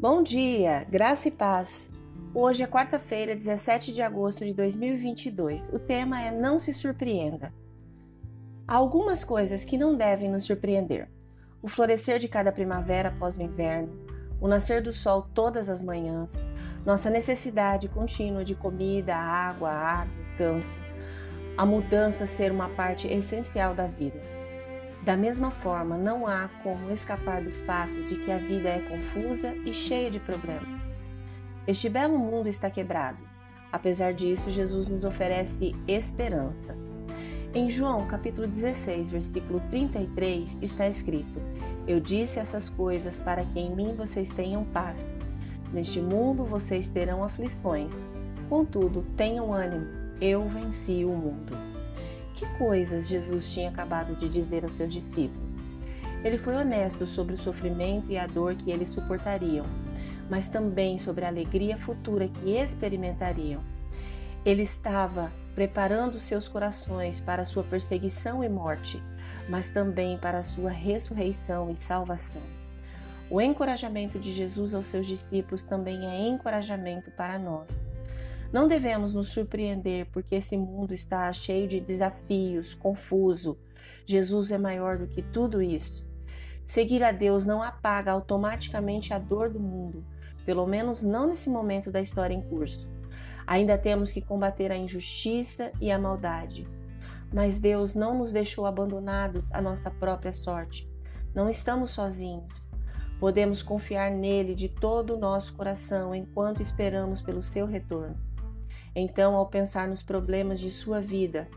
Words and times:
Bom 0.00 0.22
dia, 0.22 0.86
graça 0.88 1.26
e 1.26 1.30
paz. 1.32 1.90
Hoje 2.32 2.62
é 2.62 2.68
quarta-feira, 2.68 3.34
17 3.34 3.92
de 3.92 4.00
agosto 4.00 4.46
de 4.46 4.54
2022. 4.54 5.70
O 5.70 5.80
tema 5.80 6.22
é 6.22 6.30
Não 6.30 6.60
se 6.60 6.72
surpreenda. 6.72 7.52
Há 8.64 8.76
algumas 8.76 9.24
coisas 9.24 9.64
que 9.64 9.76
não 9.76 9.96
devem 9.96 10.30
nos 10.30 10.44
surpreender: 10.44 11.10
o 11.60 11.66
florescer 11.66 12.20
de 12.20 12.28
cada 12.28 12.52
primavera 12.52 13.08
após 13.08 13.34
o 13.34 13.42
inverno, 13.42 13.92
o 14.40 14.46
nascer 14.46 14.80
do 14.80 14.92
sol 14.92 15.22
todas 15.34 15.68
as 15.68 15.82
manhãs, 15.82 16.48
nossa 16.86 17.10
necessidade 17.10 17.88
contínua 17.88 18.44
de 18.44 18.54
comida, 18.54 19.16
água, 19.16 19.70
ar, 19.70 20.06
descanso, 20.10 20.78
a 21.56 21.66
mudança 21.66 22.24
ser 22.24 22.52
uma 22.52 22.68
parte 22.68 23.08
essencial 23.08 23.74
da 23.74 23.88
vida. 23.88 24.37
Da 25.08 25.16
mesma 25.16 25.50
forma, 25.50 25.96
não 25.96 26.26
há 26.26 26.50
como 26.62 26.92
escapar 26.92 27.42
do 27.42 27.50
fato 27.50 27.94
de 28.04 28.16
que 28.16 28.30
a 28.30 28.36
vida 28.36 28.68
é 28.68 28.78
confusa 28.80 29.54
e 29.64 29.72
cheia 29.72 30.10
de 30.10 30.20
problemas. 30.20 30.92
Este 31.66 31.88
belo 31.88 32.18
mundo 32.18 32.46
está 32.46 32.68
quebrado. 32.68 33.16
Apesar 33.72 34.12
disso, 34.12 34.50
Jesus 34.50 34.86
nos 34.86 35.04
oferece 35.04 35.74
esperança. 35.88 36.76
Em 37.54 37.70
João, 37.70 38.06
capítulo 38.06 38.46
16, 38.46 39.08
versículo 39.08 39.62
33, 39.70 40.58
está 40.60 40.86
escrito: 40.86 41.40
Eu 41.86 42.00
disse 42.00 42.38
essas 42.38 42.68
coisas 42.68 43.18
para 43.18 43.46
que 43.46 43.58
em 43.58 43.74
mim 43.74 43.94
vocês 43.94 44.28
tenham 44.28 44.62
paz. 44.62 45.16
Neste 45.72 46.02
mundo 46.02 46.44
vocês 46.44 46.86
terão 46.90 47.24
aflições. 47.24 48.06
Contudo, 48.50 49.06
tenham 49.16 49.54
ânimo, 49.54 49.86
eu 50.20 50.46
venci 50.50 51.02
o 51.02 51.16
mundo. 51.16 51.77
Que 52.38 52.46
coisas 52.56 53.08
Jesus 53.08 53.52
tinha 53.52 53.68
acabado 53.68 54.14
de 54.14 54.28
dizer 54.28 54.62
aos 54.62 54.74
seus 54.74 54.92
discípulos? 54.92 55.56
Ele 56.22 56.38
foi 56.38 56.54
honesto 56.54 57.04
sobre 57.04 57.34
o 57.34 57.38
sofrimento 57.38 58.12
e 58.12 58.16
a 58.16 58.28
dor 58.28 58.54
que 58.54 58.70
eles 58.70 58.90
suportariam, 58.90 59.66
mas 60.30 60.46
também 60.46 61.00
sobre 61.00 61.24
a 61.24 61.28
alegria 61.28 61.76
futura 61.76 62.28
que 62.28 62.50
experimentariam. 62.56 63.60
Ele 64.44 64.62
estava 64.62 65.32
preparando 65.56 66.20
seus 66.20 66.46
corações 66.46 67.18
para 67.18 67.44
sua 67.44 67.64
perseguição 67.64 68.44
e 68.44 68.48
morte, 68.48 69.02
mas 69.48 69.68
também 69.70 70.16
para 70.16 70.44
sua 70.44 70.70
ressurreição 70.70 71.68
e 71.68 71.74
salvação. 71.74 72.42
O 73.28 73.40
encorajamento 73.40 74.16
de 74.16 74.32
Jesus 74.32 74.76
aos 74.76 74.86
seus 74.86 75.08
discípulos 75.08 75.64
também 75.64 76.06
é 76.06 76.28
encorajamento 76.28 77.10
para 77.10 77.36
nós. 77.36 77.88
Não 78.50 78.66
devemos 78.66 79.12
nos 79.12 79.28
surpreender 79.28 80.06
porque 80.10 80.34
esse 80.34 80.56
mundo 80.56 80.94
está 80.94 81.30
cheio 81.32 81.68
de 81.68 81.80
desafios, 81.80 82.74
confuso. 82.74 83.58
Jesus 84.06 84.50
é 84.50 84.56
maior 84.56 84.96
do 84.96 85.06
que 85.06 85.20
tudo 85.20 85.60
isso. 85.60 86.08
Seguir 86.64 87.04
a 87.04 87.12
Deus 87.12 87.44
não 87.44 87.62
apaga 87.62 88.10
automaticamente 88.10 89.12
a 89.12 89.18
dor 89.18 89.50
do 89.50 89.60
mundo, 89.60 90.04
pelo 90.46 90.66
menos 90.66 91.02
não 91.02 91.26
nesse 91.26 91.50
momento 91.50 91.90
da 91.90 92.00
história 92.00 92.34
em 92.34 92.40
curso. 92.40 92.88
Ainda 93.46 93.76
temos 93.76 94.12
que 94.12 94.22
combater 94.22 94.72
a 94.72 94.76
injustiça 94.76 95.70
e 95.78 95.90
a 95.90 95.98
maldade. 95.98 96.66
Mas 97.32 97.58
Deus 97.58 97.94
não 97.94 98.16
nos 98.16 98.32
deixou 98.32 98.64
abandonados 98.64 99.52
à 99.52 99.60
nossa 99.60 99.90
própria 99.90 100.32
sorte. 100.32 100.90
Não 101.34 101.50
estamos 101.50 101.90
sozinhos. 101.90 102.66
Podemos 103.20 103.62
confiar 103.62 104.10
nele 104.10 104.54
de 104.54 104.70
todo 104.70 105.16
o 105.16 105.18
nosso 105.18 105.54
coração 105.54 106.14
enquanto 106.14 106.62
esperamos 106.62 107.20
pelo 107.20 107.42
seu 107.42 107.66
retorno. 107.66 108.27
Então, 108.98 109.36
ao 109.36 109.46
pensar 109.46 109.86
nos 109.86 110.02
problemas 110.02 110.58
de 110.58 110.68
sua 110.68 111.00
vida, 111.00 111.48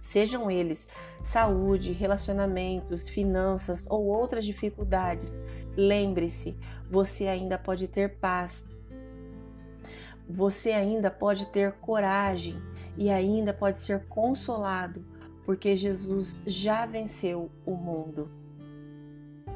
sejam 0.00 0.48
eles 0.48 0.86
saúde, 1.20 1.90
relacionamentos, 1.90 3.08
finanças 3.08 3.84
ou 3.90 4.06
outras 4.06 4.44
dificuldades, 4.44 5.42
lembre-se, 5.76 6.56
você 6.88 7.26
ainda 7.26 7.58
pode 7.58 7.88
ter 7.88 8.16
paz. 8.20 8.70
Você 10.28 10.70
ainda 10.70 11.10
pode 11.10 11.46
ter 11.46 11.72
coragem 11.72 12.54
e 12.96 13.10
ainda 13.10 13.52
pode 13.52 13.80
ser 13.80 14.06
consolado, 14.06 15.04
porque 15.44 15.74
Jesus 15.74 16.38
já 16.46 16.86
venceu 16.86 17.50
o 17.66 17.74
mundo. 17.74 18.30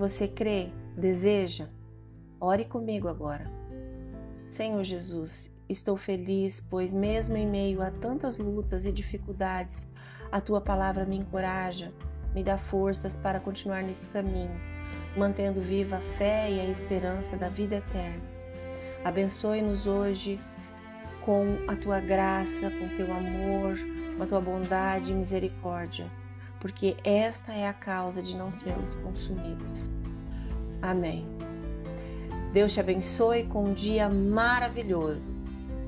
Você 0.00 0.26
crê? 0.26 0.72
Deseja? 0.96 1.68
Ore 2.40 2.64
comigo 2.64 3.06
agora. 3.06 3.48
Senhor 4.48 4.82
Jesus, 4.82 5.56
Estou 5.68 5.98
feliz, 5.98 6.62
pois, 6.70 6.94
mesmo 6.94 7.36
em 7.36 7.46
meio 7.46 7.82
a 7.82 7.90
tantas 7.90 8.38
lutas 8.38 8.86
e 8.86 8.92
dificuldades, 8.92 9.86
a 10.32 10.40
tua 10.40 10.62
palavra 10.62 11.04
me 11.04 11.16
encoraja, 11.16 11.92
me 12.34 12.42
dá 12.42 12.56
forças 12.56 13.16
para 13.16 13.38
continuar 13.38 13.82
nesse 13.82 14.06
caminho, 14.06 14.58
mantendo 15.14 15.60
viva 15.60 15.96
a 15.96 16.00
fé 16.16 16.50
e 16.50 16.58
a 16.58 16.64
esperança 16.64 17.36
da 17.36 17.50
vida 17.50 17.76
eterna. 17.76 18.22
Abençoe-nos 19.04 19.86
hoje 19.86 20.40
com 21.22 21.44
a 21.68 21.76
tua 21.76 22.00
graça, 22.00 22.70
com 22.70 22.88
teu 22.96 23.12
amor, 23.12 23.76
com 24.16 24.22
a 24.22 24.26
tua 24.26 24.40
bondade 24.40 25.12
e 25.12 25.14
misericórdia, 25.14 26.10
porque 26.60 26.96
esta 27.04 27.52
é 27.52 27.68
a 27.68 27.74
causa 27.74 28.22
de 28.22 28.34
não 28.34 28.50
sermos 28.50 28.94
consumidos. 28.94 29.94
Amém. 30.80 31.26
Deus 32.54 32.72
te 32.72 32.80
abençoe 32.80 33.44
com 33.44 33.64
um 33.64 33.74
dia 33.74 34.08
maravilhoso 34.08 35.36